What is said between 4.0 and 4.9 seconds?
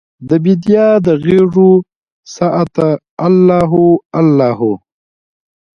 الله هو